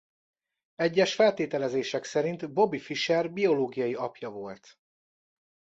Egyes 0.75 1.13
feltételezések 1.15 2.03
szerint 2.03 2.53
Bobby 2.53 2.79
Fischer 2.79 3.31
biológiai 3.31 3.95
apja 3.95 4.29
volt. 4.29 4.79